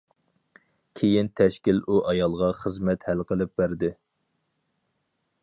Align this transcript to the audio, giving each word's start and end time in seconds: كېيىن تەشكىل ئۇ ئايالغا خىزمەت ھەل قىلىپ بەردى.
كېيىن 0.99 1.29
تەشكىل 1.41 1.81
ئۇ 1.83 1.99
ئايالغا 2.13 2.49
خىزمەت 2.63 3.07
ھەل 3.11 3.23
قىلىپ 3.33 3.55
بەردى. 3.63 3.93